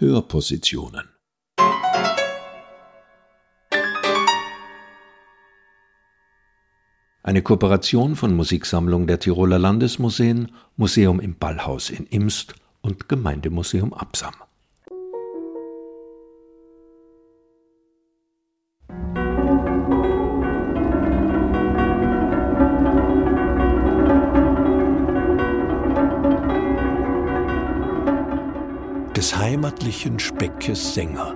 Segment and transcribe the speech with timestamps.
[0.00, 1.08] Hörpositionen.
[7.24, 14.34] Eine Kooperation von Musiksammlung der Tiroler Landesmuseen, Museum im Ballhaus in Imst und Gemeindemuseum Absam.
[29.78, 31.34] Heimatlichen Speckes Sänger.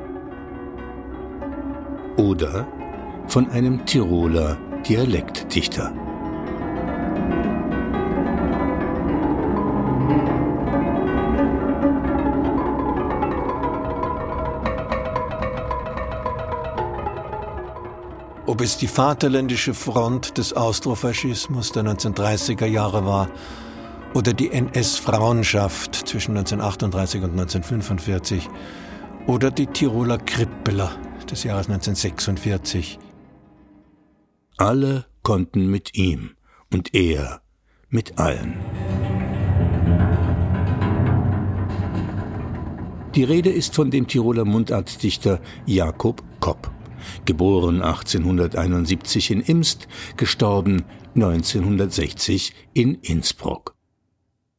[2.16, 2.66] Oder
[3.28, 4.56] von einem Tiroler
[4.86, 5.92] Dialektdichter.
[18.44, 23.28] Ob es die vaterländische Front des Austrofaschismus der 1930er Jahre war
[24.14, 28.48] oder die NS-Frauenschaft zwischen 1938 und 1945
[29.26, 30.90] oder die Tiroler Krippeler
[31.30, 32.98] des Jahres 1946.
[34.56, 36.30] Alle konnten mit ihm
[36.72, 37.42] und er
[37.88, 38.58] mit allen.
[43.14, 46.70] Die Rede ist von dem Tiroler Mundartdichter Jakob Kopp,
[47.26, 49.86] geboren 1871 in Imst,
[50.16, 53.74] gestorben 1960 in Innsbruck.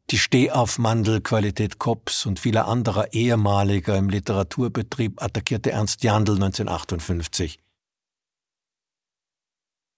[0.09, 7.59] Die Stehaufmandelqualität Kopps und vieler anderer ehemaliger im Literaturbetrieb attackierte Ernst Jandl 1958.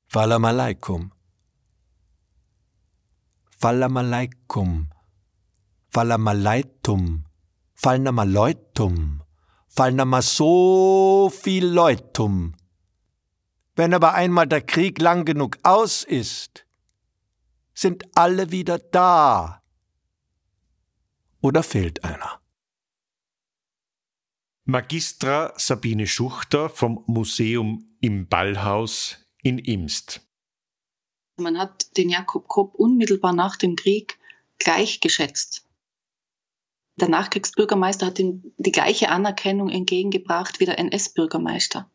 [0.07, 1.11] Falam alaikum.
[3.57, 4.89] Falam alaikum.
[5.89, 7.25] Falam alaitum.
[7.73, 9.21] Falnama leutum.
[9.67, 12.55] Falnama so viel leutum.
[13.75, 16.65] Wenn aber einmal der Krieg lang genug aus ist,
[17.73, 19.61] sind alle wieder da.
[21.45, 22.41] Oder fehlt einer?
[24.63, 30.27] Magistra Sabine Schuchter vom Museum im Ballhaus in Imst.
[31.37, 34.17] Man hat den Jakob Kopp unmittelbar nach dem Krieg
[34.57, 35.69] gleichgeschätzt.
[36.99, 41.91] Der Nachkriegsbürgermeister hat ihm die gleiche Anerkennung entgegengebracht wie der NS-Bürgermeister.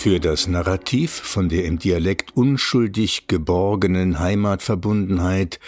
[0.00, 5.58] Für das Narrativ von der im Dialekt unschuldig geborgenen Heimatverbundenheit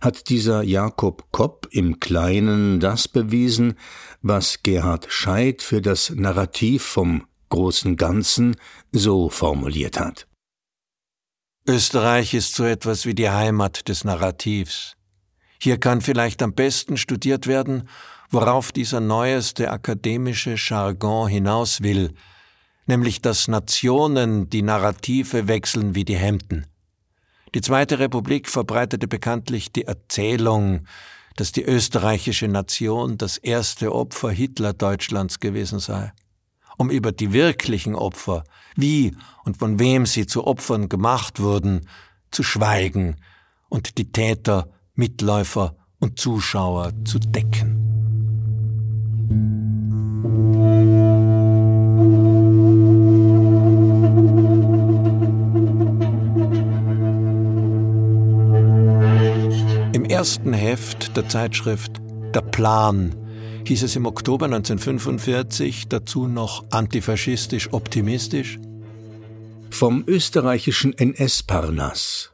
[0.00, 3.74] hat dieser Jakob Kopp im Kleinen das bewiesen,
[4.22, 8.54] was Gerhard Scheid für das Narrativ vom großen Ganzen
[8.92, 10.28] so formuliert hat.
[11.66, 14.94] Österreich ist so etwas wie die Heimat des Narrativs.
[15.60, 17.88] Hier kann vielleicht am besten studiert werden,
[18.30, 22.14] worauf dieser neueste akademische Jargon hinaus will–
[22.86, 26.66] nämlich dass Nationen die Narrative wechseln wie die Hemden.
[27.54, 30.86] Die Zweite Republik verbreitete bekanntlich die Erzählung,
[31.36, 36.12] dass die österreichische Nation das erste Opfer Hitler-Deutschlands gewesen sei.
[36.76, 38.44] Um über die wirklichen Opfer,
[38.76, 41.88] wie und von wem sie zu Opfern gemacht wurden,
[42.30, 43.16] zu schweigen
[43.68, 47.99] und die Täter, Mitläufer und Zuschauer zu decken.
[60.10, 62.00] Ersten Heft der Zeitschrift
[62.32, 63.14] Der Plan
[63.66, 68.58] hieß es im Oktober 1945 dazu noch antifaschistisch optimistisch.
[69.70, 72.29] Vom österreichischen NS-Parnass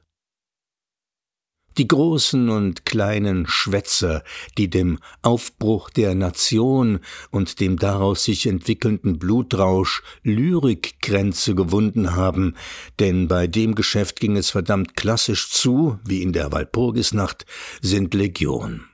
[1.78, 4.22] die großen und kleinen Schwätzer,
[4.59, 7.00] die dem Aufbruch der Nation
[7.31, 12.54] und dem daraus sich entwickelnden Blutrausch Lyrikgrenze gewunden haben,
[12.98, 17.47] denn bei dem Geschäft ging es verdammt klassisch zu, wie in der Walpurgisnacht,
[17.81, 18.84] sind Legion.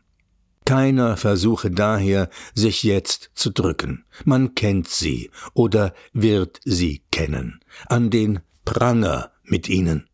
[0.65, 4.04] Keiner versuche daher, sich jetzt zu drücken.
[4.25, 7.60] Man kennt sie oder wird sie kennen.
[7.86, 10.07] An den Pranger mit ihnen.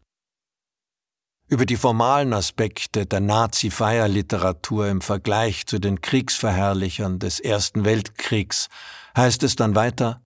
[1.50, 8.68] Über die formalen Aspekte der Nazi-Feierliteratur im Vergleich zu den Kriegsverherrlichern des Ersten Weltkriegs
[9.16, 10.20] heißt es dann weiter,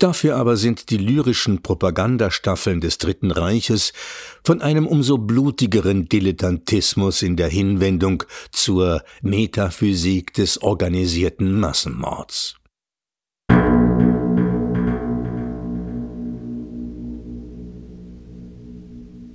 [0.00, 3.92] Dafür aber sind die lyrischen Propagandastaffeln des Dritten Reiches
[4.42, 12.56] von einem umso blutigeren Dilettantismus in der Hinwendung zur Metaphysik des organisierten Massenmords.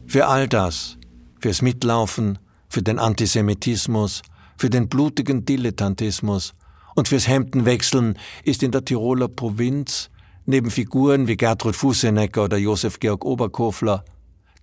[0.07, 0.97] Für all das
[1.40, 2.40] fürs Mitlaufen,
[2.70, 4.22] für den Antisemitismus,
[4.58, 6.54] für den blutigen Dilettantismus
[6.96, 10.10] und fürs Hemdenwechseln ist in der Tiroler Provinz
[10.46, 14.06] neben Figuren wie Gertrud Fusenecker oder Josef Georg Oberkofler,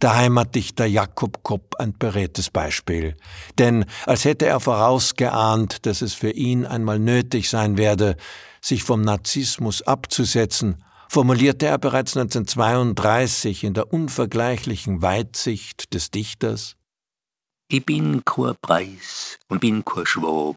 [0.01, 3.17] der Heimatdichter Jakob Kopp ein beredtes Beispiel.
[3.59, 8.17] Denn als hätte er vorausgeahnt, dass es für ihn einmal nötig sein werde,
[8.61, 16.79] sich vom Narzissmus abzusetzen, formulierte er bereits 1932 in der unvergleichlichen Weitsicht des Dichters
[17.69, 20.57] Ich bin kein Preis und bin kein Schwab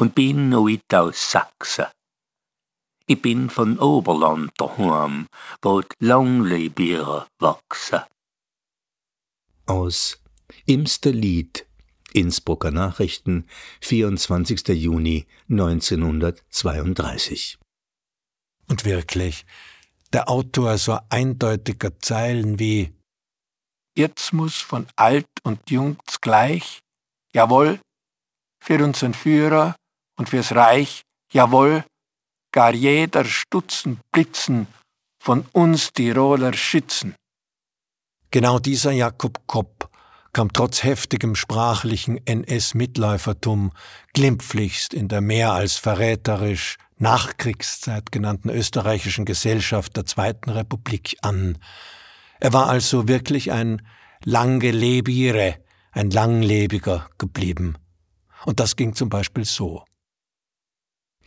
[0.00, 1.84] und bin nicht aus Sachsen.
[3.06, 5.26] Ich bin von Oberland daheim,
[5.60, 8.00] wo Langlebiere wachsen.
[9.66, 10.22] Aus
[10.64, 11.66] Imster Lied,
[12.14, 13.46] Innsbrucker Nachrichten,
[13.82, 14.68] 24.
[14.68, 17.58] Juni 1932.
[18.68, 19.46] Und wirklich,
[20.12, 22.92] der Autor so eindeutiger Zeilen wie
[23.96, 26.80] Jetzt muss von alt und jung gleich,
[27.32, 27.80] jawohl,
[28.62, 29.74] für unseren Führer
[30.18, 31.02] und fürs Reich,
[31.32, 31.84] jawohl,
[32.52, 34.66] gar jeder Stutzen Blitzen
[35.22, 37.14] von uns Tiroler schützen.
[38.30, 39.90] Genau dieser Jakob Kopp
[40.32, 43.72] kam trotz heftigem sprachlichen NS-Mitläufertum
[44.12, 51.58] glimpflichst in der mehr als verräterisch Nachkriegszeit genannten österreichischen Gesellschaft der Zweiten Republik an.
[52.40, 53.86] Er war also wirklich ein
[54.24, 55.56] Langelebire,
[55.92, 57.76] ein Langlebiger geblieben.
[58.44, 59.84] Und das ging zum Beispiel so.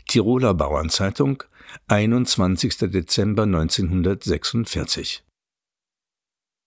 [0.07, 1.44] Tiroler Bauernzeitung,
[1.88, 2.77] 21.
[2.92, 5.24] Dezember 1946.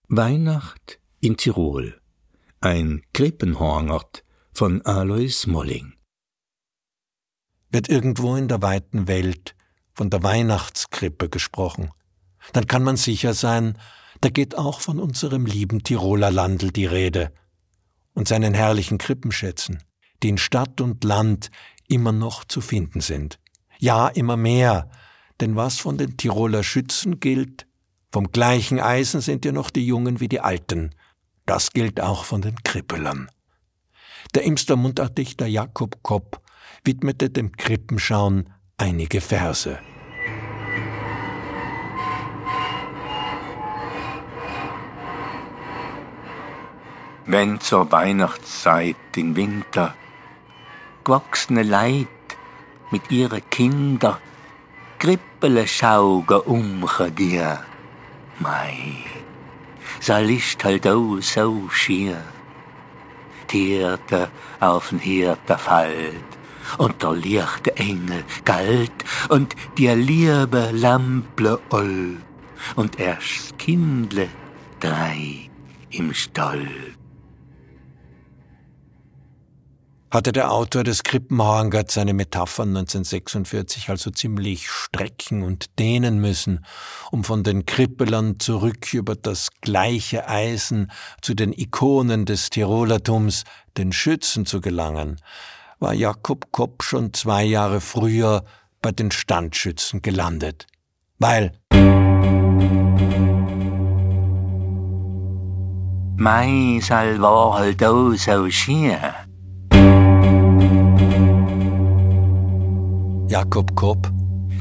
[0.08, 2.00] Weihnacht in Tirol.
[2.60, 5.94] Ein Krippenhorngert von Alois Molling.
[7.72, 9.56] Wird irgendwo in der weiten Welt
[9.94, 11.90] von der Weihnachtskrippe gesprochen,
[12.52, 13.78] dann kann man sicher sein,
[14.20, 17.32] da geht auch von unserem lieben Tiroler Landl die Rede
[18.14, 19.82] und seinen herrlichen Krippenschätzen,
[20.22, 21.50] die in Stadt und Land
[21.88, 23.38] immer noch zu finden sind.
[23.78, 24.90] Ja, immer mehr,
[25.40, 27.66] denn was von den Tiroler Schützen gilt,
[28.12, 30.94] vom gleichen Eisen sind ja noch die Jungen wie die Alten.
[31.46, 33.30] Das gilt auch von den Krippelern.
[34.34, 36.40] Der Imster Mundartdichter Jakob Kopp
[36.84, 39.79] widmete dem Krippenschauen einige Verse.
[47.25, 49.94] Wenn zur Weihnachtszeit im Winter
[51.05, 52.08] gewachsene Leid
[52.90, 54.19] mit ihre Kinder
[54.99, 57.61] Krippele schauge umche dir,
[58.40, 59.05] mei,
[60.00, 62.23] sa Licht halt auch so schier.
[63.46, 64.31] Tierte
[64.61, 66.31] auf'n Hirte fällt
[66.79, 68.93] und der lichte Engel galt
[69.29, 72.17] und dir liebe Lample oll
[72.76, 74.29] und erst Kindle
[74.81, 75.50] drei
[75.91, 76.69] im Stall.
[80.12, 86.67] hatte der Autor des Krippenhorngert seine Metaphern 1946 also ziemlich strecken und dehnen müssen,
[87.11, 90.93] um von den Krippelern zurück über das gleiche Eisen
[91.23, 93.44] zu den Ikonen des Tirolertums,
[93.79, 95.17] den Schützen zu gelangen,
[95.82, 98.44] war Jakob Kopp schon zwei Jahre früher
[98.81, 100.69] bei den Standschützen gelandet.
[101.19, 101.52] Weil
[106.17, 109.12] Mei sal war halt auch so schier.
[113.29, 114.08] Jakob Kopp,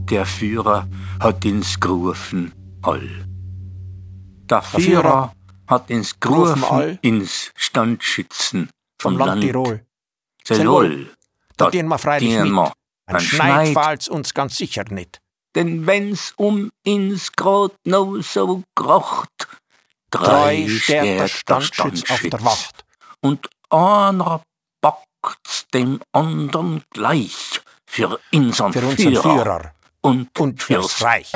[0.09, 0.87] Der Führer
[1.19, 2.51] hat ins gerufen
[2.81, 3.07] all.
[4.49, 5.33] Der Führer
[5.67, 6.97] hat ins gerufen all?
[7.03, 9.85] ins Standschützen vom Land Tirol.
[10.49, 11.11] Wohl.
[11.57, 12.51] Da gehen wir freilich gehen mit.
[12.53, 12.73] wir.
[13.07, 13.73] Ein Ein Schneid Schneid.
[13.73, 15.19] fallt's uns ganz sicher nicht.
[15.55, 19.29] Denn wenn's um ins Grad no so grocht,
[20.11, 22.83] Drei steht der Standschütz auf der Wacht.
[23.21, 24.41] Und einer
[24.81, 31.33] packt's dem andern gleich für unseren, Für unseren Führer, Führer und, und fürs Reich.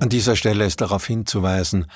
[0.00, 1.86] An dieser Stelle ist darauf hinzuweisen,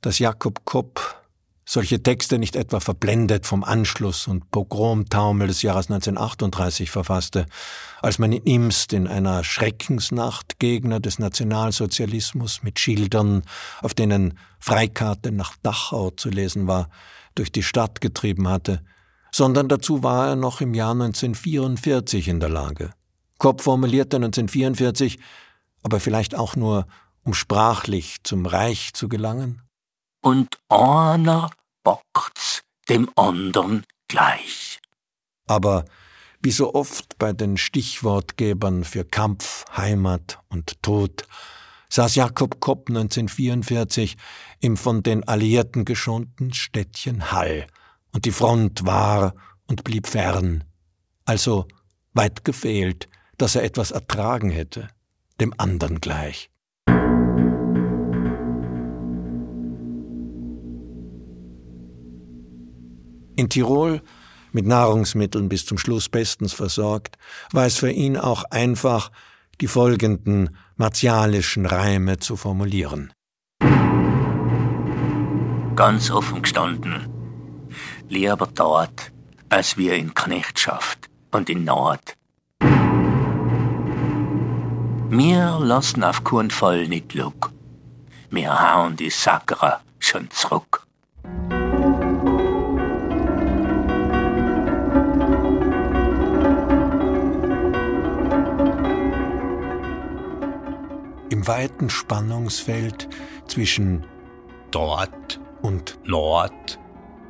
[0.00, 1.20] dass Jakob Kopp
[1.68, 7.44] solche Texte nicht etwa verblendet vom Anschluss und Pogromtaumel des Jahres 1938 verfasste,
[8.00, 13.42] als man in Imst in einer Schreckensnacht Gegner des Nationalsozialismus mit Schildern,
[13.82, 16.88] auf denen Freikarte nach Dachau zu lesen war,
[17.34, 18.82] durch die Stadt getrieben hatte,
[19.30, 22.92] sondern dazu war er noch im Jahr 1944 in der Lage.
[23.36, 25.18] Kopp formulierte 1944,
[25.82, 26.86] aber vielleicht auch nur,
[27.24, 29.60] um sprachlich zum Reich zu gelangen,
[30.20, 31.50] und einer
[31.94, 34.80] packt's dem andern gleich.
[35.46, 35.84] Aber
[36.40, 41.26] wie so oft bei den Stichwortgebern für Kampf, Heimat und Tod,
[41.90, 44.16] saß Jakob Kopp 1944
[44.60, 47.66] im von den Alliierten geschonten Städtchen Hall,
[48.12, 49.34] und die Front war
[49.66, 50.64] und blieb fern,
[51.24, 51.66] also
[52.14, 54.88] weit gefehlt dass er etwas ertragen hätte,
[55.40, 56.50] dem anderen gleich.
[63.38, 64.02] In Tirol,
[64.50, 67.16] mit Nahrungsmitteln bis zum Schluss bestens versorgt,
[67.52, 69.12] war es für ihn auch einfach,
[69.60, 73.12] die folgenden martialischen Reime zu formulieren.
[75.76, 77.06] Ganz offen gestanden,
[78.08, 79.12] lieber dort,
[79.50, 82.16] als wir in Knechtschaft und in Nord.
[85.10, 87.52] Wir lassen auf keinen Fall nicht Luck.
[88.30, 90.87] Wir hauen die Sackerer schon zurück.
[101.38, 103.08] Im weiten Spannungsfeld
[103.46, 104.04] zwischen
[104.72, 106.80] dort und Nord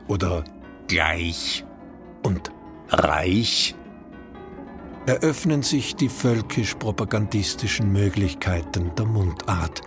[0.06, 0.44] oder
[0.86, 1.66] gleich
[2.22, 2.50] und
[2.88, 3.74] reich
[5.04, 9.82] eröffnen sich die völkisch-propagandistischen Möglichkeiten der Mundart.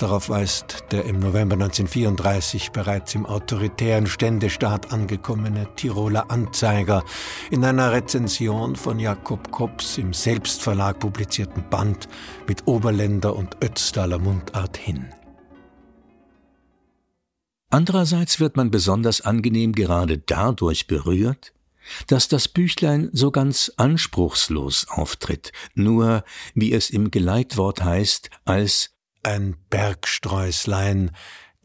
[0.00, 7.04] Darauf weist der im November 1934 bereits im autoritären Ständestaat angekommene Tiroler Anzeiger
[7.50, 12.08] in einer Rezension von Jakob Kops im Selbstverlag publizierten Band
[12.48, 15.10] mit Oberländer und Ötztaler Mundart hin.
[17.68, 21.52] Andererseits wird man besonders angenehm gerade dadurch berührt,
[22.06, 29.56] dass das Büchlein so ganz anspruchslos auftritt, nur, wie es im Geleitwort heißt, als ein
[29.70, 31.10] Bergsträuslein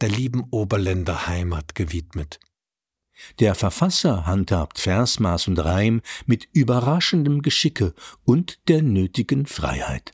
[0.00, 2.38] der lieben Oberländer Heimat gewidmet.
[3.38, 7.94] Der Verfasser handhabt Versmaß und Reim mit überraschendem Geschicke
[8.24, 10.12] und der nötigen Freiheit.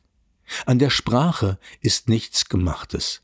[0.67, 3.23] An der Sprache ist nichts Gemachtes.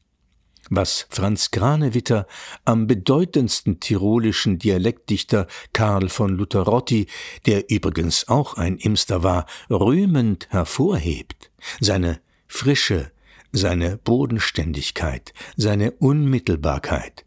[0.71, 2.27] Was Franz Granewitter
[2.65, 7.07] am bedeutendsten tirolischen Dialektdichter Karl von Lutterotti,
[7.47, 13.13] der übrigens auch ein Imster war, rühmend hervorhebt, seine Frische,
[13.52, 17.25] seine Bodenständigkeit, seine Unmittelbarkeit,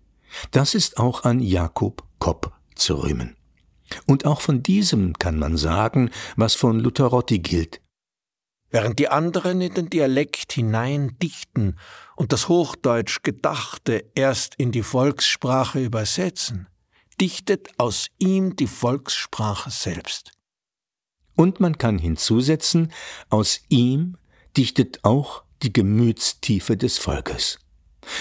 [0.51, 3.35] das ist auch an Jakob Kopp zu rühmen.
[4.05, 7.81] Und auch von diesem kann man sagen, was von Lutterotti gilt.
[8.69, 11.75] Während die anderen in den Dialekt hinein dichten
[12.15, 16.67] und das Hochdeutsch Gedachte erst in die Volkssprache übersetzen,
[17.19, 20.31] dichtet aus ihm die Volkssprache selbst.
[21.35, 22.93] Und man kann hinzusetzen,
[23.29, 24.17] aus ihm
[24.55, 27.59] dichtet auch die Gemütstiefe des Volkes.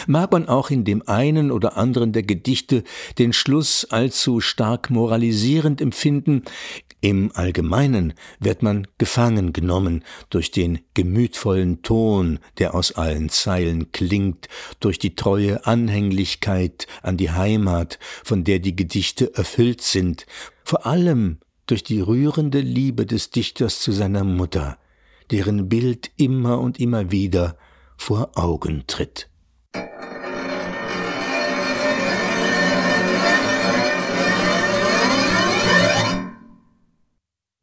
[0.06, 2.84] Mag man auch in dem einen oder anderen der Gedichte
[3.18, 6.44] den Schluss allzu stark moralisierend empfinden,
[7.02, 14.48] im Allgemeinen wird man gefangen genommen durch den gemütvollen Ton, der aus allen Zeilen klingt,
[14.80, 20.26] durch die treue Anhänglichkeit an die Heimat, von der die Gedichte erfüllt sind,
[20.62, 24.76] vor allem durch die rührende Liebe des Dichters zu seiner Mutter,
[25.30, 27.56] deren Bild immer und immer wieder
[27.96, 29.30] vor Augen tritt.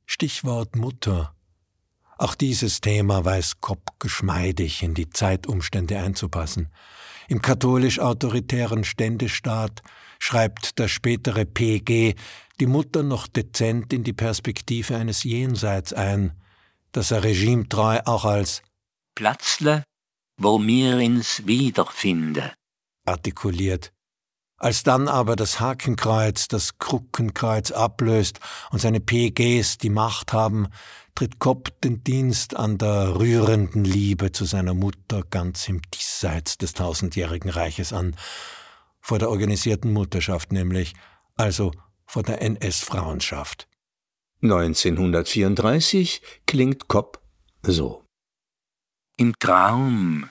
[0.05, 1.35] Stichwort Mutter.
[2.17, 6.69] Auch dieses Thema weiß Kopp geschmeidig in die Zeitumstände einzupassen.
[7.27, 9.83] Im katholisch-autoritären Ständestaat
[10.17, 12.15] schreibt der spätere PG
[12.59, 16.31] die Mutter noch dezent in die Perspektive eines Jenseits ein,
[16.97, 18.63] das er regimetreu auch als
[19.13, 19.83] Platzle,
[20.41, 22.53] wo mir ins wiederfinde
[23.05, 23.93] artikuliert.
[24.57, 28.39] Als dann aber das Hakenkreuz das Kruckenkreuz ablöst
[28.71, 30.69] und seine PGs die Macht haben,
[31.13, 36.73] tritt Kopp den Dienst an der rührenden Liebe zu seiner Mutter ganz im Diesseits des
[36.73, 38.15] tausendjährigen Reiches an,
[39.01, 40.95] vor der organisierten Mutterschaft nämlich,
[41.35, 41.71] also
[42.07, 43.66] vor der NS-Frauenschaft.
[44.43, 47.19] 1934 klingt Kopp
[47.63, 48.05] so.
[49.17, 50.29] Im Traum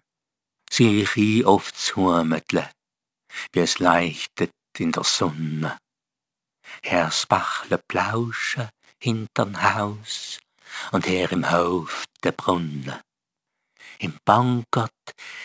[0.71, 2.71] sehe ich ihn oft zurmetle,
[3.53, 5.77] wie es leuchtet in der Sonne.
[6.85, 8.69] Herrs Bachle plausche
[9.03, 10.39] hinterm Haus
[10.93, 13.01] und her im Hof der Brunnen.
[13.99, 14.93] Im Bankert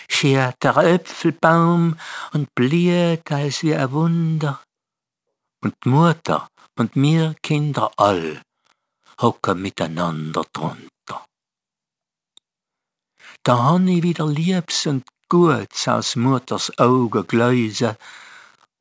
[0.08, 1.98] schert der Äpfelbaum
[2.34, 4.62] und blüht als wie ein Wunder.
[5.64, 8.42] Und Mutter und mir Kinder all
[9.20, 11.26] hocken miteinander drunter.
[13.44, 17.98] Da han ich wieder Liebs und Guts aus Mutters Augen gläuse,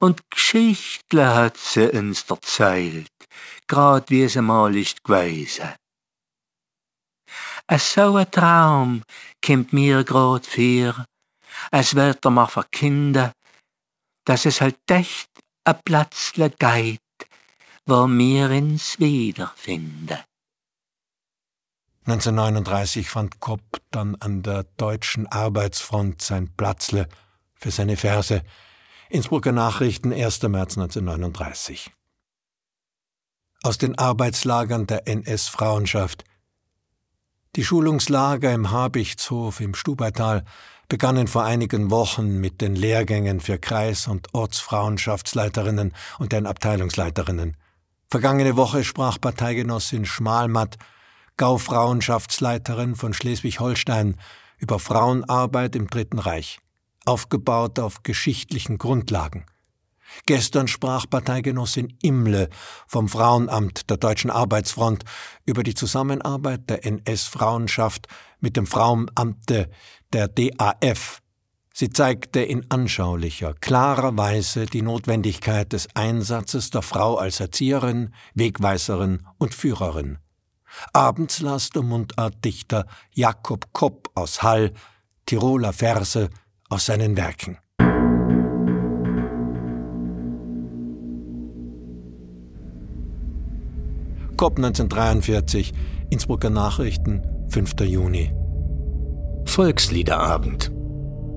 [0.03, 3.13] und Geschichtle hat sie uns erzählt,
[3.69, 5.75] grad wie sie mal ist gewesen.
[7.67, 9.03] Es so ein Traum
[9.41, 11.05] kimmt mir grad vor,
[11.71, 13.33] es wird er mal verkinde,
[14.25, 15.31] dass es halt echt
[15.65, 17.01] a Platzle geit,
[17.91, 20.21] wo mir ins wiederfinde.
[22.07, 27.09] 1939 fand Kopp dann an der deutschen Arbeitsfront sein Platzle
[27.55, 28.43] für seine Verse.
[29.11, 30.43] Innsbrucker Nachrichten, 1.
[30.43, 31.91] März 1939.
[33.63, 36.25] Aus den Arbeitslagern der NS-Frauenschaft.
[37.57, 40.45] Die Schulungslager im Habichtshof im Stubaital
[40.89, 47.57] begannen vor einigen Wochen mit den Lehrgängen für Kreis- und Ortsfrauenschaftsleiterinnen und deren Abteilungsleiterinnen.
[48.11, 50.79] Vergangene Woche sprach Parteigenossin Schmalmatt,
[51.37, 54.17] Gaufrauenschaftsleiterin von Schleswig-Holstein,
[54.59, 56.59] über Frauenarbeit im Dritten Reich,
[57.05, 59.47] aufgebaut auf geschichtlichen Grundlagen.
[60.27, 62.49] Gestern sprach Parteigenossin Imle
[62.89, 65.05] vom Frauenamt der Deutschen Arbeitsfront
[65.47, 68.09] über die Zusammenarbeit der NS-Frauenschaft
[68.41, 69.71] mit dem Frauenamte
[70.13, 71.23] der DAF.
[71.81, 79.23] Sie zeigte in anschaulicher, klarer Weise die Notwendigkeit des Einsatzes der Frau als Erzieherin, Wegweiserin
[79.39, 80.19] und Führerin.
[80.93, 82.85] Abends las der Mundartdichter
[83.15, 84.75] Jakob Kopp aus Hall
[85.25, 86.29] Tiroler Verse
[86.69, 87.57] aus seinen Werken.
[94.37, 95.73] Kopp 1943,
[96.11, 97.81] Innsbrucker Nachrichten, 5.
[97.81, 98.35] Juni.
[99.47, 100.71] Volksliederabend.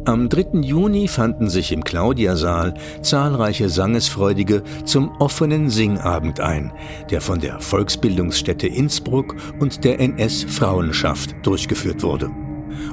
[0.06, 0.60] Am 3.
[0.60, 6.74] Juni fanden sich im Claudiasaal zahlreiche Sangesfreudige zum offenen Singabend ein,
[7.10, 12.30] der von der Volksbildungsstätte Innsbruck und der NS-Frauenschaft durchgeführt wurde.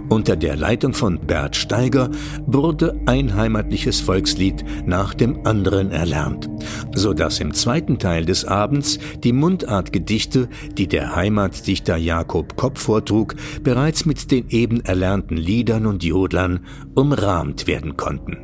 [0.09, 2.11] Unter der Leitung von Bert Steiger
[2.47, 6.49] wurde ein heimatliches Volkslied nach dem anderen erlernt,
[6.95, 13.37] so dass im zweiten Teil des Abends die Mundartgedichte, die der Heimatdichter Jakob Kopp vortrug,
[13.63, 16.61] bereits mit den eben erlernten Liedern und Jodlern
[16.95, 18.39] umrahmt werden konnten.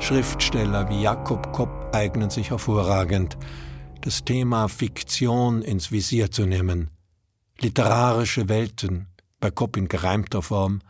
[0.00, 3.38] Schriftsteller wie Jakob Kopp eignen sich hervorragend,
[4.00, 6.90] das Thema Fiktion ins Visier zu nehmen–
[7.60, 9.08] Literarische Welten,
[9.40, 10.80] bei Kopp in gereimter Form,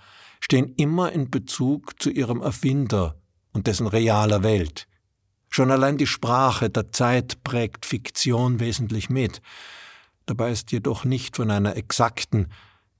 [0.41, 3.17] stehen immer in Bezug zu ihrem Erfinder
[3.53, 4.89] und dessen realer Welt.
[5.49, 9.43] Schon allein die Sprache der Zeit prägt Fiktion wesentlich mit.
[10.27, 12.51] Dabei ist jedoch nicht von einer exakten,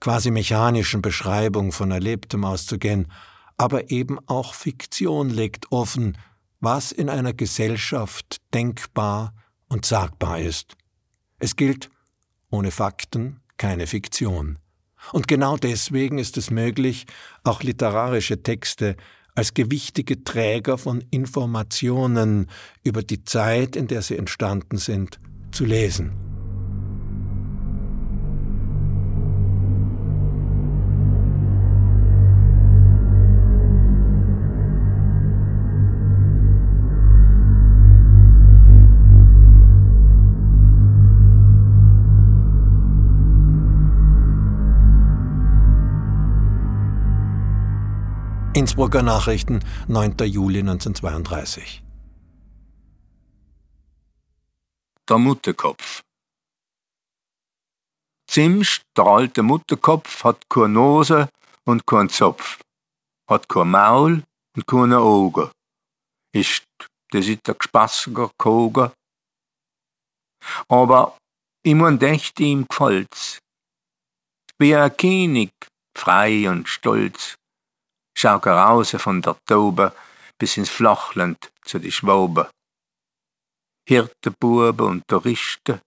[0.01, 3.11] quasi mechanischen Beschreibung von Erlebtem auszugehen,
[3.57, 6.19] aber eben auch Fiktion legt offen,
[6.61, 9.35] was in einer Gesellschaft denkbar
[9.69, 10.77] und sagbar ist.
[11.39, 11.91] Es gilt,
[12.51, 14.59] ohne Fakten keine Fiktion.
[15.13, 17.07] Und genau deswegen ist es möglich,
[17.45, 18.97] auch literarische Texte
[19.37, 22.51] als gewichtige Träger von Informationen
[22.83, 25.21] über die Zeit, in der sie entstanden sind,
[25.53, 26.32] zu lesen.
[48.63, 50.19] Innsbrucker Nachrichten, 9.
[50.19, 51.83] Juli 1932.
[55.09, 56.03] Der Mutterkopf.
[58.29, 61.29] Zimst, der alte Mutterkopf, hat keine Nose
[61.65, 62.61] und keinen Zopf,
[63.29, 64.23] hat kein Maul
[64.55, 65.51] und keine Augen.
[66.33, 66.63] Ist,
[67.11, 68.93] das ist der gespassiger Koger.
[70.69, 71.19] Aber
[71.65, 73.41] ich mein dächt ihm gefällt's.
[74.57, 75.51] Wie ein König,
[75.99, 77.35] frei und stolz
[78.23, 79.93] schau raus von der Taube
[80.39, 82.47] bis ins Flachland zu die Schwaben.
[83.89, 85.81] Hirtenbuben und Touristen,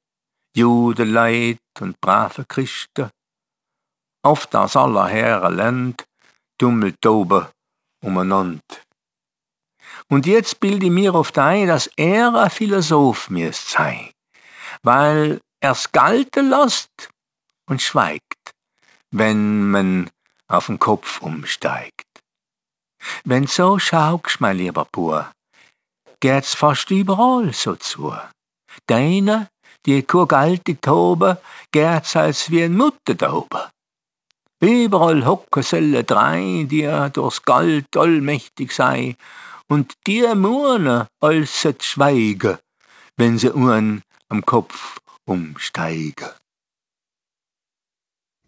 [0.53, 3.09] Juden, Leid und brave Christen.
[4.21, 6.05] Oft aus aller Herren Land
[6.57, 7.51] tummelt Taube
[8.03, 8.75] umeinander.
[10.09, 14.11] Und jetzt bilde ich mir oft ein, dass er ein Philosoph müsst sein,
[14.83, 17.09] weil er's galten lässt
[17.69, 18.51] und schweigt,
[19.11, 20.09] wenn man
[20.47, 22.14] auf den Kopf umsteigt.
[23.23, 25.31] Wenn so schaust, mein lieber Bub,
[26.19, 28.13] geht's fast überall so zu.
[28.87, 29.49] Deine,
[29.85, 31.41] die kurgalte Taube,
[31.71, 33.43] geht's als wie ein Mutter da.
[34.61, 39.15] Überall hocken selle drei, die durchs Galt allmächtig sei,
[39.67, 42.57] und die murne als schweigen,
[43.17, 46.29] wenn sie uhren am Kopf umsteigen.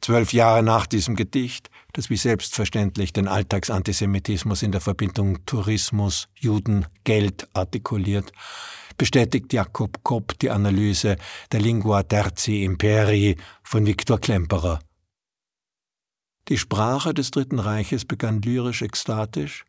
[0.07, 6.85] Zwölf Jahre nach diesem Gedicht das wie selbstverständlich den Alltagsantisemitismus in der Verbindung Tourismus, Juden,
[7.03, 8.31] Geld artikuliert,
[8.97, 11.17] bestätigt Jakob Kopp die Analyse
[11.51, 14.79] der Lingua Terzi Imperii von Viktor Klemperer.
[16.47, 19.65] Die Sprache des Dritten Reiches begann lyrisch ekstatisch,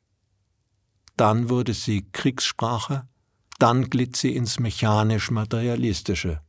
[1.16, 3.08] dann wurde sie Kriegssprache,
[3.58, 6.40] dann glitt sie ins mechanisch-materialistische.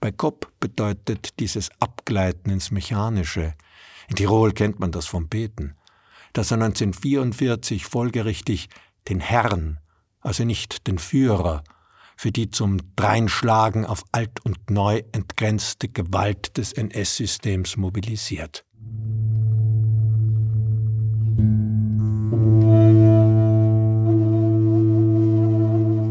[0.00, 3.54] Bei Kopp bedeutet dieses Abgleiten ins Mechanische.
[4.08, 5.74] In Tirol kennt man das vom Beten.
[6.32, 8.68] Dass er 1944 folgerichtig
[9.08, 9.78] den Herrn,
[10.20, 11.64] also nicht den Führer,
[12.16, 18.64] für die zum Dreinschlagen auf alt und neu entgrenzte Gewalt des NS-Systems mobilisiert.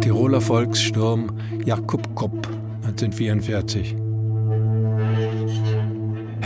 [0.02, 4.06] Tiroler Volkssturm Jakob Kopp 1944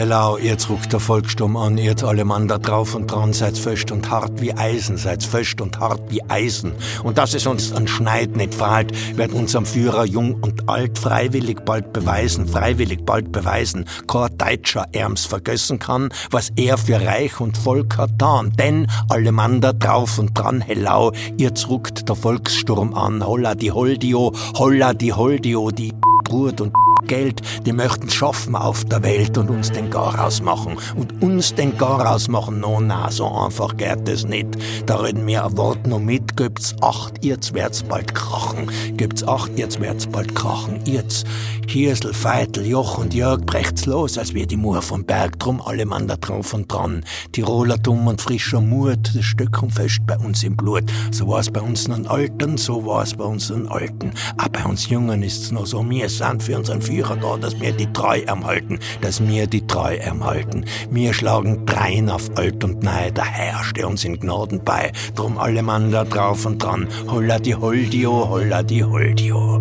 [0.02, 3.92] Hello, jetzt ruckt der Volkssturm an, jetzt alle Mann da drauf und dran, seid fest
[3.92, 6.74] und hart wie Eisen, seid fest und hart wie Eisen.
[7.04, 11.60] Und dass es uns an Schneid nicht fahlt, wird unserem Führer jung und alt freiwillig
[11.66, 17.56] bald beweisen, freiwillig bald beweisen, kein Deutscher Erms vergessen kann, was er für Reich und
[17.56, 18.54] Volk hat dann.
[18.54, 23.72] Denn alle Mann da drauf und dran, hello, jetzt ruckt der Volkssturm an, holla die
[23.72, 26.74] Holdio, holla die Holdio, die Brut und
[27.08, 30.78] Geld, die möchten schaffen auf der Welt und uns den Garaus machen.
[30.96, 34.48] Und uns den Garaus machen, no, na, so einfach geht es nicht.
[34.86, 38.70] Da reden wir ein Wort noch mit, gibt's acht, jetzt wird's bald krachen.
[38.98, 40.80] Gibt's acht, jetzt wird's bald krachen.
[40.86, 41.26] Jetzt,
[41.68, 45.86] Hirsel, Feitel, Joch und Jörg, brecht's los, als wir die Mur vom Berg, drum alle
[45.86, 47.06] Mann da drauf und dran.
[47.32, 50.84] Tiroler dumm und frischer Mut, das und fest bei uns im Blut.
[51.12, 54.12] So war's bei uns nun Alten, so war's bei uns nun Alten.
[54.38, 57.72] Aber bei uns Jungen ist's noch so, wir sind für unseren Führer da, dass wir
[57.72, 60.66] die Treu erhalten, dass wir die Treu erhalten.
[60.90, 64.92] Wir schlagen drein auf Alt und Nei, der Herr steht uns in Gnaden bei.
[65.16, 69.60] Drum alle Mann da drauf und dran, holla die Holdio, holla die Holdio.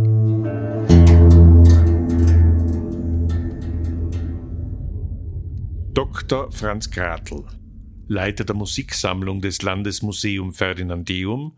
[5.95, 6.51] Dr.
[6.51, 7.45] Franz Gratl,
[8.09, 11.57] Leiter der Musiksammlung des Landesmuseum Ferdinandeum,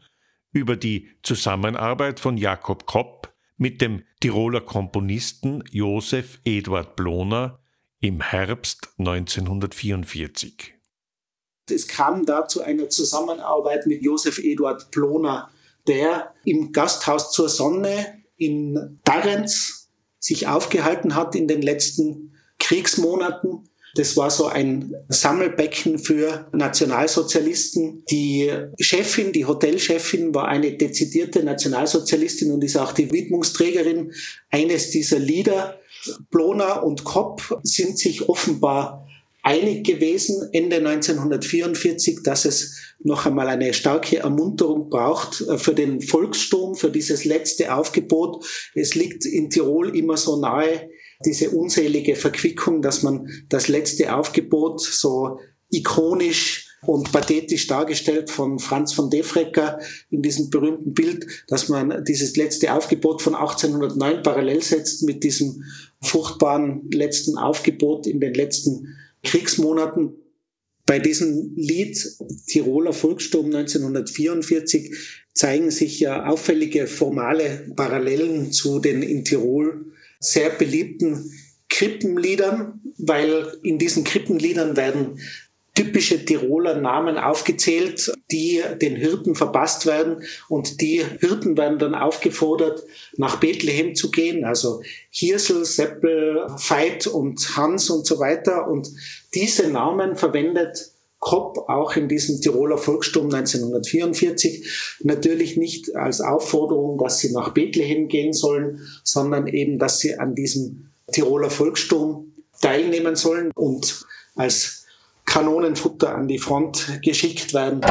[0.52, 7.60] über die Zusammenarbeit von Jakob Kopp mit dem Tiroler Komponisten Josef Eduard Bloner
[8.00, 10.74] im Herbst 1944.
[11.70, 15.50] Es kam da zu einer Zusammenarbeit mit Josef Eduard Bloner,
[15.86, 24.16] der im Gasthaus zur Sonne in Darenz sich aufgehalten hat in den letzten Kriegsmonaten das
[24.16, 28.04] war so ein Sammelbecken für Nationalsozialisten.
[28.10, 28.50] Die
[28.80, 34.12] Chefin, die Hotelchefin war eine dezidierte Nationalsozialistin und ist auch die Widmungsträgerin
[34.50, 35.78] eines dieser Lieder.
[36.30, 39.06] Blona und Kopp sind sich offenbar
[39.42, 46.00] einig gewesen Ende 1944, dass es noch einmal eine starke Ermunterung braucht äh, für den
[46.00, 48.44] Volkssturm, für dieses letzte Aufgebot.
[48.74, 50.88] Es liegt in Tirol immer so nahe,
[51.24, 55.38] diese unselige Verquickung, dass man das letzte Aufgebot so
[55.70, 59.78] ikonisch und pathetisch dargestellt von Franz von Defrecker
[60.10, 65.64] in diesem berühmten Bild, dass man dieses letzte Aufgebot von 1809 parallel setzt mit diesem
[66.00, 70.14] furchtbaren letzten Aufgebot in den letzten Kriegsmonaten.
[70.84, 71.96] Bei diesem Lied
[72.48, 79.91] Tiroler Volkssturm 1944 zeigen sich ja auffällige formale Parallelen zu den in Tirol
[80.22, 81.30] sehr beliebten
[81.68, 85.18] Krippenliedern, weil in diesen Krippenliedern werden
[85.74, 90.22] typische Tiroler Namen aufgezählt, die den Hirten verpasst werden.
[90.48, 92.82] Und die Hirten werden dann aufgefordert,
[93.16, 98.68] nach Bethlehem zu gehen, also Hirsel, Seppel, Veit und Hans und so weiter.
[98.68, 98.90] Und
[99.34, 107.20] diese Namen verwendet Kopp auch in diesem Tiroler Volkssturm 1944 natürlich nicht als Aufforderung, dass
[107.20, 113.52] sie nach Bethlehem gehen sollen, sondern eben, dass sie an diesem Tiroler Volkssturm teilnehmen sollen
[113.54, 114.04] und
[114.34, 114.84] als
[115.24, 117.82] Kanonenfutter an die Front geschickt werden.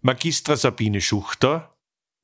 [0.00, 1.72] Magistra Sabine Schuchter.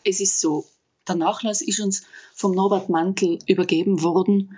[0.02, 0.64] Es ist so,
[1.08, 2.02] der Nachlass ist uns
[2.34, 4.56] vom Norbert Mantel übergeben worden.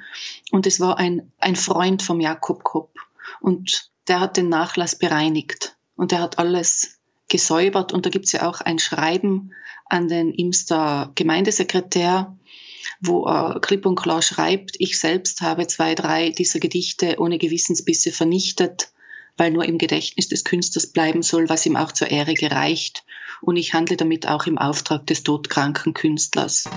[0.50, 2.94] Und es war ein, ein Freund vom Jakob Kopp.
[3.40, 5.76] Und der hat den Nachlass bereinigt.
[5.96, 7.92] Und er hat alles gesäubert.
[7.92, 9.52] Und da gibt es ja auch ein Schreiben
[9.86, 12.36] an den Imster Gemeindesekretär,
[13.00, 18.12] wo er klipp und klar schreibt, ich selbst habe zwei, drei dieser Gedichte ohne Gewissensbisse
[18.12, 18.92] vernichtet,
[19.36, 23.04] weil nur im Gedächtnis des Künstlers bleiben soll, was ihm auch zur Ehre gereicht
[23.42, 26.68] und ich handle damit auch im Auftrag des todkranken Künstlers.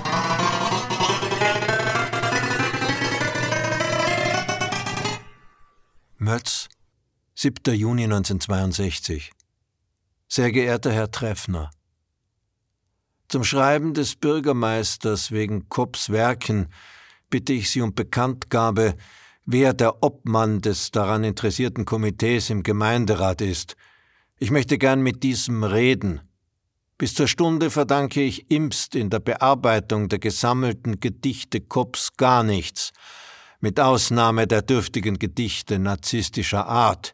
[6.17, 6.69] Mötz,
[7.35, 7.75] 7.
[7.75, 9.31] Juni 1962.
[10.27, 11.69] Sehr geehrter Herr Treffner,
[13.33, 16.67] zum Schreiben des Bürgermeisters wegen Kopps Werken
[17.31, 18.95] bitte ich Sie um Bekanntgabe,
[19.43, 23.75] wer der Obmann des daran interessierten Komitees im Gemeinderat ist.
[24.37, 26.21] Ich möchte gern mit diesem reden.
[26.97, 32.91] Bis zur Stunde verdanke ich Imst in der Bearbeitung der gesammelten Gedichte Kopps gar nichts,
[33.59, 37.13] mit Ausnahme der dürftigen Gedichte narzisstischer Art,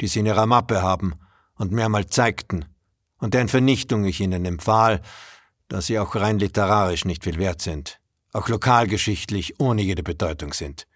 [0.00, 1.14] die sie in ihrer Mappe haben
[1.56, 2.64] und mehrmals zeigten,
[3.18, 5.00] und deren Vernichtung ich ihnen empfahl,
[5.68, 8.00] da sie auch rein literarisch nicht viel wert sind,
[8.32, 10.86] auch lokalgeschichtlich ohne jede Bedeutung sind.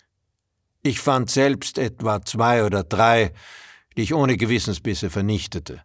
[0.83, 3.33] Ich fand selbst etwa zwei oder drei,
[3.97, 5.83] die ich ohne Gewissensbisse vernichtete.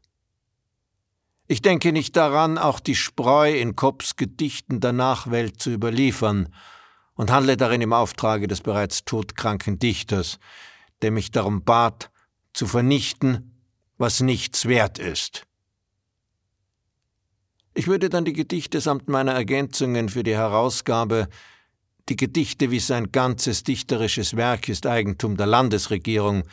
[1.54, 6.52] Ich denke nicht daran, auch die Spreu in Kopps Gedichten der Nachwelt zu überliefern
[7.14, 10.40] und handle darin im Auftrage des bereits todkranken Dichters,
[11.04, 12.10] der mich darum bat,
[12.54, 13.56] zu vernichten,
[14.00, 15.46] was nichts wert ist.
[17.76, 21.28] Ich würde dann die Gedichte samt meiner Ergänzungen für die Herausgabe
[22.10, 26.46] die Gedichte wie sein ganzes dichterisches Werk ist Eigentum der Landesregierung,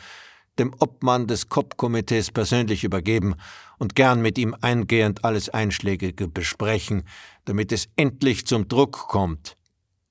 [0.61, 3.33] dem Obmann des Kopp-Komitees persönlich übergeben
[3.79, 7.03] und gern mit ihm eingehend alles Einschlägige besprechen,
[7.45, 9.57] damit es endlich zum Druck kommt.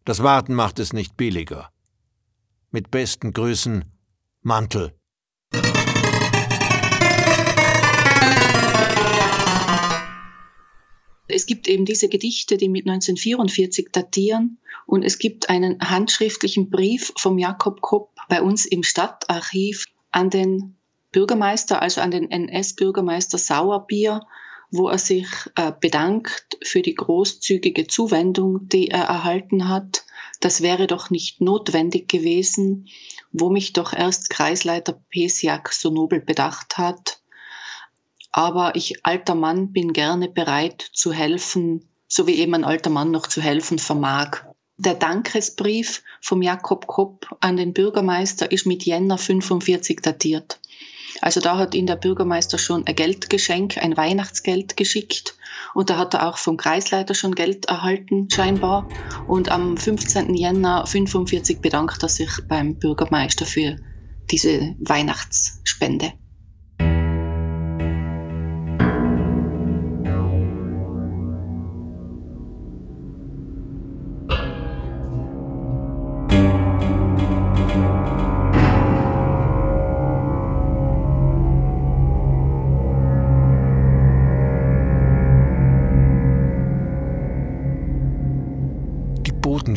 [0.04, 1.70] Das Warten macht es nicht billiger.
[2.72, 3.84] Mit besten Grüßen,
[4.42, 4.92] Mantel.
[11.28, 17.12] Es gibt eben diese Gedichte, die mit 1944 datieren und es gibt einen handschriftlichen Brief
[17.16, 20.76] vom Jakob Kopp bei uns im Stadtarchiv an den
[21.12, 24.20] Bürgermeister, also an den NS-Bürgermeister Sauerbier,
[24.70, 30.04] wo er sich äh, bedankt für die großzügige Zuwendung, die er erhalten hat.
[30.40, 32.86] Das wäre doch nicht notwendig gewesen,
[33.32, 37.20] wo mich doch erst Kreisleiter Pesiak so nobel bedacht hat.
[38.32, 43.10] Aber ich, alter Mann, bin gerne bereit zu helfen, so wie eben ein alter Mann
[43.10, 44.44] noch zu helfen vermag.
[44.82, 50.58] Der Dankesbrief vom Jakob Kopp an den Bürgermeister ist mit Jänner 45 datiert.
[51.20, 55.34] Also da hat ihn der Bürgermeister schon ein Geldgeschenk, ein Weihnachtsgeld geschickt
[55.74, 58.88] und da hat er auch vom Kreisleiter schon Geld erhalten, scheinbar.
[59.28, 60.34] Und am 15.
[60.34, 63.76] Jänner 45 bedankt er sich beim Bürgermeister für
[64.30, 66.14] diese Weihnachtsspende.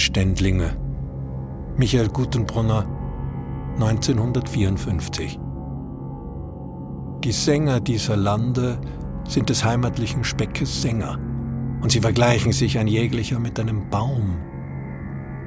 [0.04, 0.76] Bodenständlinge.
[1.78, 2.86] Michael Gutenbrunner
[3.76, 5.39] 1954
[7.24, 8.82] Die Sänger dieser Lande
[9.26, 11.18] sind des heimatlichen Speckes Sänger,
[11.82, 14.39] und sie vergleichen sich ein jeglicher mit einem Baum.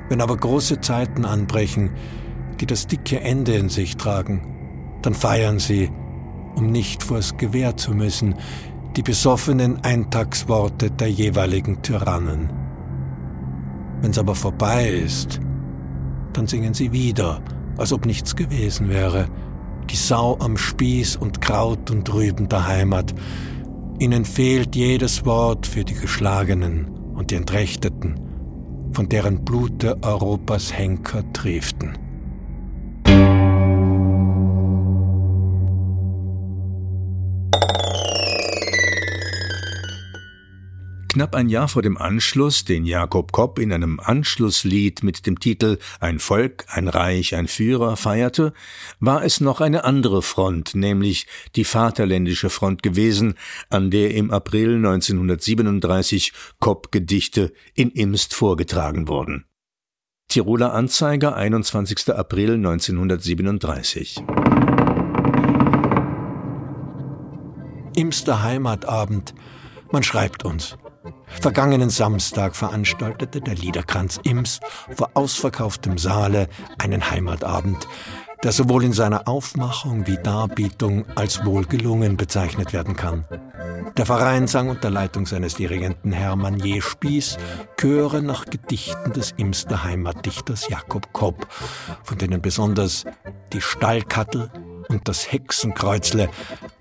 [0.08, 1.90] Wenn aber große Zeiten anbrechen,
[2.58, 5.90] die das dicke Ende in sich tragen, dann feiern sie,
[6.54, 8.36] um nicht vors Gewehr zu müssen,
[8.96, 12.55] die besoffenen Eintagsworte der jeweiligen Tyrannen.
[14.02, 15.40] Wenn's aber vorbei ist,
[16.32, 17.40] dann singen sie wieder,
[17.78, 19.26] als ob nichts gewesen wäre.
[19.90, 23.14] Die Sau am Spieß und Kraut und Rüben der Heimat.
[23.98, 28.20] Ihnen fehlt jedes Wort für die Geschlagenen und die Entrechteten,
[28.92, 32.05] von deren Blute Europas Henker trieften.
[41.16, 45.78] Knapp ein Jahr vor dem Anschluss, den Jakob Kopp in einem Anschlusslied mit dem Titel
[45.98, 48.52] Ein Volk, ein Reich, ein Führer feierte,
[49.00, 53.32] war es noch eine andere Front, nämlich die Vaterländische Front gewesen,
[53.70, 59.46] an der im April 1937 Kopp-Gedichte in Imst vorgetragen wurden.
[60.28, 62.10] Tiroler Anzeiger, 21.
[62.14, 64.22] April 1937.
[67.94, 69.34] Imster Heimatabend.
[69.90, 70.76] Man schreibt uns.
[71.26, 74.60] Vergangenen Samstag veranstaltete der Liederkranz Ims
[74.94, 77.86] vor ausverkauftem Saale einen Heimatabend,
[78.42, 83.24] der sowohl in seiner Aufmachung wie Darbietung als wohlgelungen bezeichnet werden kann.
[83.96, 86.82] Der Verein sang unter Leitung seines Dirigenten Hermann J.
[86.82, 87.38] Spieß
[87.78, 91.46] Chöre nach Gedichten des Imster Heimatdichters Jakob Kopp,
[92.02, 93.04] von denen besonders
[93.52, 94.50] die Stallkattel,
[94.96, 96.30] und das Hexenkreuzle,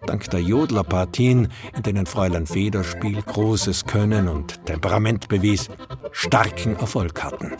[0.06, 5.70] dank der Jodlerpartien, in denen Fräulein Federspiel großes Können und Temperament bewies,
[6.14, 7.52] starken Erfolg hatten.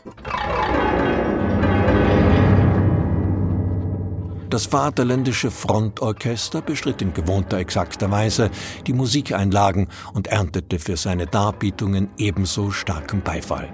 [4.50, 8.50] Das Vaterländische Frontorchester bestritt in gewohnter exakter Weise
[8.88, 13.68] die Musikeinlagen und erntete für seine Darbietungen ebenso starken Beifall.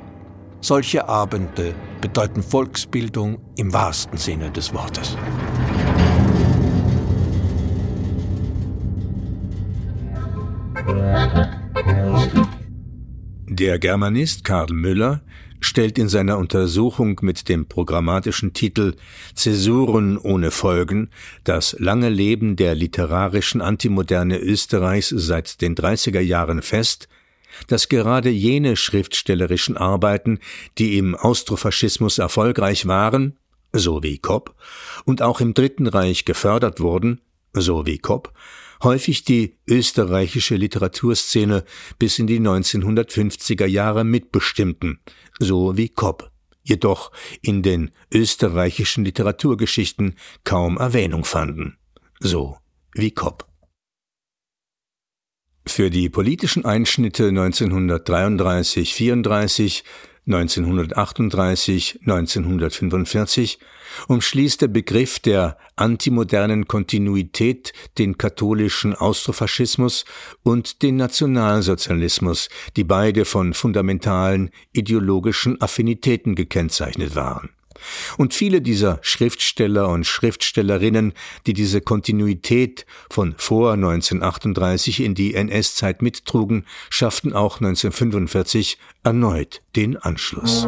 [0.61, 5.15] Solche Abende bedeuten Volksbildung im wahrsten Sinne des Wortes.
[13.49, 15.21] Der Germanist Karl Müller
[15.59, 18.95] stellt in seiner Untersuchung mit dem programmatischen Titel
[19.35, 21.11] Zäsuren ohne Folgen
[21.43, 27.07] das lange Leben der literarischen Antimoderne Österreichs seit den 30er Jahren fest,
[27.67, 30.39] dass gerade jene schriftstellerischen Arbeiten,
[30.77, 33.37] die im Austrofaschismus erfolgreich waren,
[33.73, 34.55] so wie Kopp,
[35.05, 37.21] und auch im Dritten Reich gefördert wurden,
[37.53, 38.33] so wie Kopp,
[38.83, 41.63] häufig die österreichische Literaturszene
[41.99, 44.99] bis in die 1950er Jahre mitbestimmten,
[45.39, 46.29] so wie Kopp,
[46.63, 51.77] jedoch in den österreichischen Literaturgeschichten kaum Erwähnung fanden,
[52.19, 52.57] so
[52.93, 53.47] wie Kopp.
[55.67, 59.83] Für die politischen Einschnitte 1933-34
[60.27, 63.59] 1938, 1945
[64.07, 70.05] umschließt der Begriff der antimodernen Kontinuität den katholischen Austrofaschismus
[70.43, 77.49] und den Nationalsozialismus, die beide von fundamentalen ideologischen Affinitäten gekennzeichnet waren.
[78.17, 81.13] Und viele dieser Schriftsteller und Schriftstellerinnen,
[81.45, 89.97] die diese Kontinuität von vor 1938 in die NS-Zeit mittrugen, schafften auch 1945 erneut den
[89.97, 90.67] Anschluss.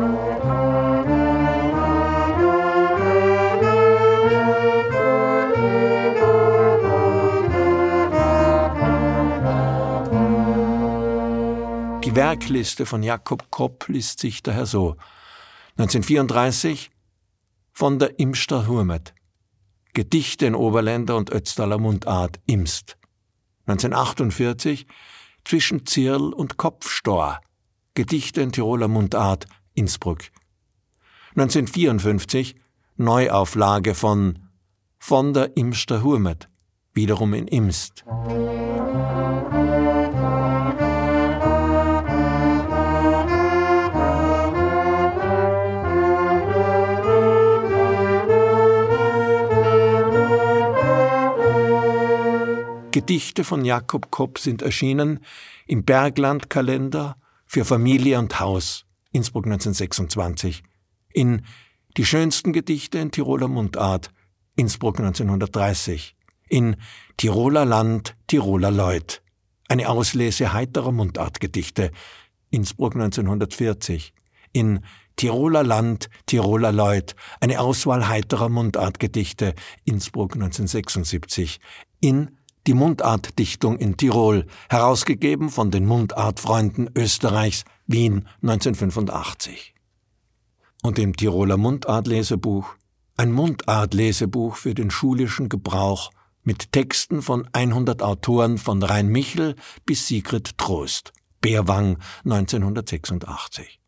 [12.13, 14.97] Die Werkliste von Jakob Kopp liest sich daher so.
[15.77, 16.91] 1934
[17.73, 19.13] von der Imster Hurmet.
[19.93, 22.97] Gedichte in Oberländer und Ötztaler Mundart Imst.
[23.65, 24.87] 1948
[25.43, 27.39] zwischen Zirl und Kopfstor.
[27.95, 30.19] Gedichte in Tiroler Mundart Innsbruck.
[31.31, 32.55] 1954
[32.97, 34.39] Neuauflage von
[34.99, 36.47] Von der Imster Hurmet,
[36.93, 38.05] wiederum in Imst.
[52.93, 55.19] Gedichte von Jakob Kopp sind erschienen
[55.65, 60.61] im Bergland-Kalender für Familie und Haus, Innsbruck 1926,
[61.11, 61.41] in
[61.97, 64.11] Die schönsten Gedichte in Tiroler Mundart,
[64.55, 66.15] Innsbruck 1930,
[66.49, 66.75] in
[67.17, 69.23] Tiroler Land, Tiroler Leut,
[69.69, 71.91] eine Auslese heiterer Mundartgedichte,
[72.51, 74.13] Innsbruck 1940,
[74.51, 74.81] in
[75.15, 81.59] Tiroler Land, Tiroler Leut, eine Auswahl heiterer Mundartgedichte, Innsbruck 1976,
[81.99, 89.73] in die Mundartdichtung in Tirol, herausgegeben von den Mundartfreunden Österreichs, Wien 1985.
[90.81, 92.75] Und im Tiroler Mundartlesebuch,
[93.17, 96.11] ein Mundartlesebuch für den schulischen Gebrauch
[96.43, 103.79] mit Texten von 100 Autoren von Rhein Michel bis Sigrid Trost, Beerwang 1986.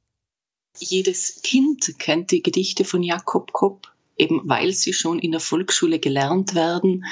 [0.77, 5.99] Jedes Kind kennt die Gedichte von Jakob Kopp, eben weil sie schon in der Volksschule
[5.99, 7.05] gelernt werden.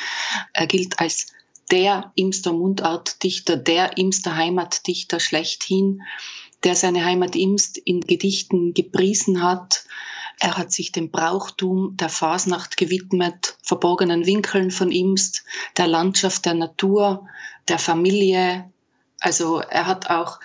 [0.54, 1.28] Er gilt als
[1.72, 6.02] der Imster Mundartdichter, der Imster Heimatdichter schlechthin,
[6.64, 9.86] der seine Heimat Imst in Gedichten gepriesen hat.
[10.40, 15.44] Er hat sich dem Brauchtum der Fasnacht gewidmet, verborgenen Winkeln von Imst,
[15.78, 17.28] der Landschaft, der Natur,
[17.68, 18.72] der Familie.
[19.20, 20.40] Also er hat auch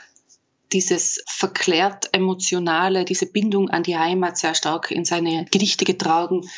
[0.72, 6.48] dieses verklärt emotionale, diese Bindung an die Heimat sehr stark in seine Gedichte getragen,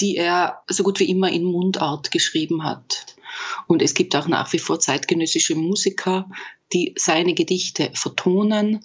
[0.00, 3.06] die er so gut wie immer in Mundart geschrieben hat.
[3.66, 6.28] Und es gibt auch nach wie vor zeitgenössische Musiker,
[6.72, 8.84] die seine Gedichte vertonen.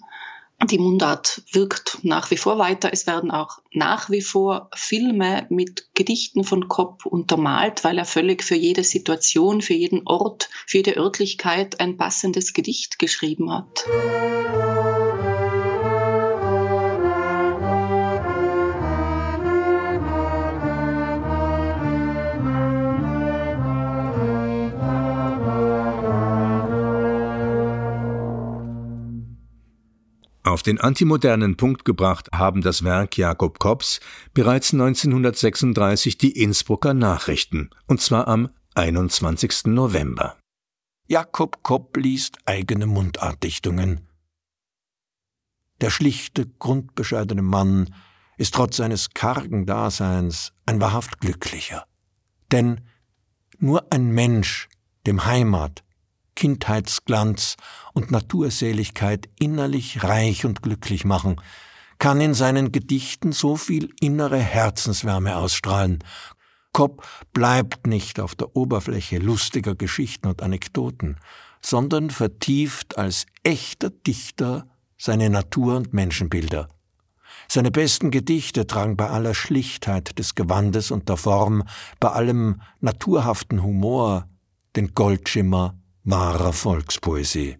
[0.62, 2.90] Die Mundart wirkt nach wie vor weiter.
[2.92, 8.44] Es werden auch nach wie vor Filme mit Gedichten von Kopp untermalt, weil er völlig
[8.44, 13.86] für jede Situation, für jeden Ort, für jede Örtlichkeit ein passendes Gedicht geschrieben hat.
[30.60, 33.98] Auf den antimodernen Punkt gebracht haben das Werk Jakob Kopps
[34.34, 39.64] bereits 1936 die Innsbrucker Nachrichten, und zwar am 21.
[39.68, 40.36] November.
[41.08, 44.06] Jakob Kopp liest eigene Mundartdichtungen.
[45.80, 47.94] Der schlichte, grundbescheidene Mann
[48.36, 51.86] ist trotz seines kargen Daseins ein wahrhaft glücklicher.
[52.52, 52.82] Denn
[53.58, 54.68] nur ein Mensch,
[55.06, 55.84] dem Heimat,
[56.36, 57.56] Kindheitsglanz
[57.92, 61.40] und Naturseligkeit innerlich reich und glücklich machen,
[61.98, 66.02] kann in seinen Gedichten so viel innere Herzenswärme ausstrahlen.
[66.72, 71.16] Kopp bleibt nicht auf der Oberfläche lustiger Geschichten und Anekdoten,
[71.62, 74.66] sondern vertieft als echter Dichter
[74.96, 76.68] seine Natur- und Menschenbilder.
[77.48, 81.64] Seine besten Gedichte tragen bei aller Schlichtheit des Gewandes und der Form,
[81.98, 84.28] bei allem naturhaften Humor
[84.76, 87.58] den Goldschimmer wahrer Volkspoesie.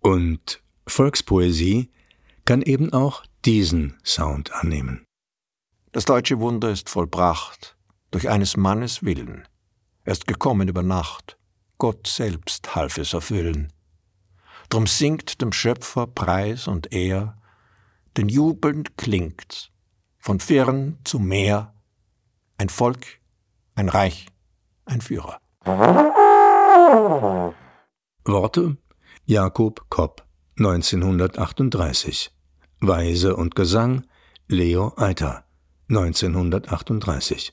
[0.00, 1.90] Und Volkspoesie
[2.44, 5.04] kann eben auch diesen Sound annehmen.
[5.92, 7.76] Das deutsche Wunder ist vollbracht
[8.10, 9.48] durch eines Mannes Willen.
[10.04, 11.38] Er ist gekommen über Nacht.
[11.78, 13.72] Gott selbst half es erfüllen.
[14.68, 17.36] Drum singt dem Schöpfer Preis und Ehr,
[18.16, 19.70] denn jubelnd klingt's,
[20.18, 21.74] von fern zu Meer,
[22.58, 23.20] ein Volk,
[23.74, 24.28] ein Reich,
[24.84, 25.40] ein Führer.
[28.24, 28.76] Worte?
[29.24, 30.24] Jakob Kopp
[30.58, 32.30] 1938
[32.80, 34.04] Weise und Gesang?
[34.46, 35.44] Leo Eiter
[35.88, 37.52] 1938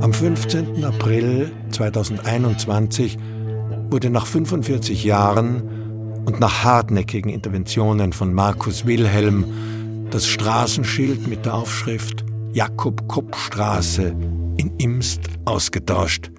[0.00, 0.84] Am 15.
[0.84, 3.16] April 2021
[3.90, 5.73] wurde nach 45 Jahren
[6.24, 14.14] und nach hartnäckigen Interventionen von Markus Wilhelm das Straßenschild mit der Aufschrift Jakob-Kopp-Straße
[14.56, 16.30] in Imst ausgetauscht.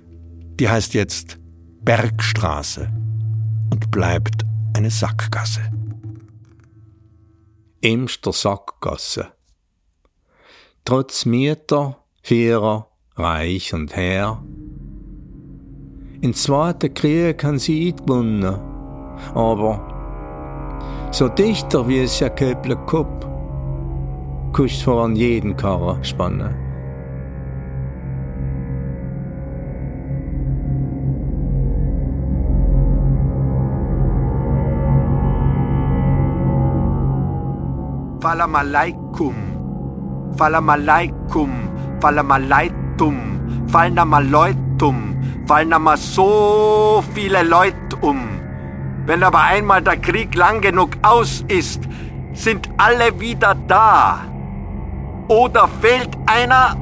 [0.59, 1.37] Die heißt jetzt
[1.81, 2.89] Bergstraße
[3.71, 5.61] und bleibt eine Sackgasse.
[7.81, 9.27] Imster Sackgasse.
[10.85, 14.43] Trotz Mieter, Vierer, Reich und Herr.
[16.21, 18.74] In Zweiten Krieg kann sie gewonnen,
[19.33, 19.79] aber
[21.11, 23.25] so dichter wie es ja Köble Kupp,
[24.53, 26.55] kust voran jeden Karren spannen.
[38.21, 39.35] Falamalaikum,
[40.35, 41.49] Falamalaikum,
[42.01, 43.15] Falamalaitum,
[43.67, 48.34] fallen da mal Leute um, fallen da mal so viele Leute um.
[49.05, 51.81] Wenn aber einmal der Krieg lang genug aus ist,
[52.33, 54.25] sind alle wieder da.
[55.27, 56.75] Oder fehlt einer,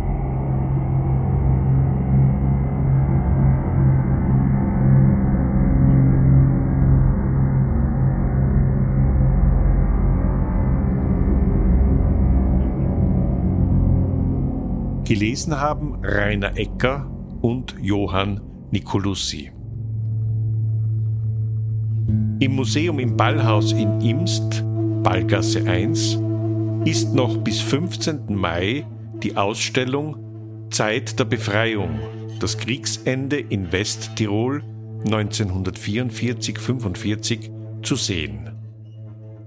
[15.06, 17.06] Gelesen haben Rainer Ecker
[17.42, 19.52] und Johann Nicolussi.
[22.44, 24.66] Im Museum im Ballhaus in Imst,
[25.02, 26.20] Ballgasse 1,
[26.84, 28.36] ist noch bis 15.
[28.36, 28.86] Mai
[29.24, 32.02] die Ausstellung Zeit der Befreiung,
[32.42, 34.62] das Kriegsende in Westtirol
[35.06, 37.50] 1944-45
[37.82, 38.52] zu sehen.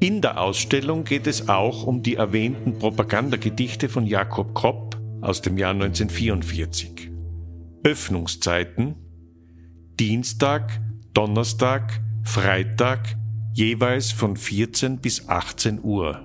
[0.01, 5.59] In der Ausstellung geht es auch um die erwähnten Propagandagedichte von Jakob Kropp aus dem
[5.59, 7.11] Jahr 1944.
[7.82, 8.94] Öffnungszeiten
[9.99, 10.80] Dienstag,
[11.12, 13.16] Donnerstag, Freitag
[13.52, 16.20] jeweils von 14 bis 18 Uhr,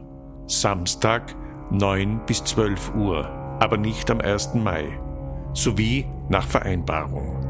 [0.48, 1.36] Samstag
[1.70, 3.30] 9 bis 12 Uhr,
[3.62, 4.56] aber nicht am 1.
[4.56, 5.00] Mai,
[5.54, 7.41] sowie nach Vereinbarung.